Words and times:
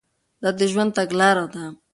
دا 0.41 0.49
د 0.59 0.61
ژوند 0.71 0.91
تګلاره 0.97 1.45
ده. 1.53 1.63